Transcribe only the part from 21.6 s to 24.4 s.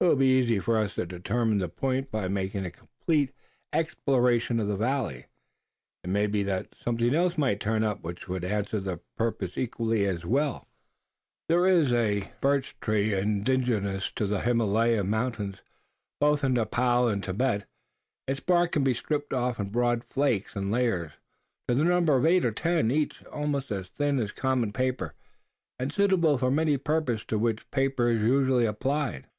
to the number of eight or ten each almost as thin as